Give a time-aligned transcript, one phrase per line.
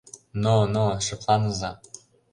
[0.43, 1.71] Но-но, шыпланыза!